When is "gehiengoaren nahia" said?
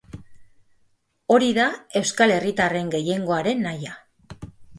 2.97-3.95